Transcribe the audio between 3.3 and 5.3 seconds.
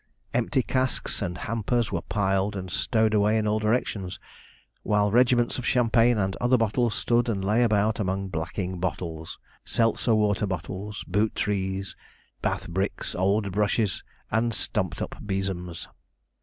in all directions, while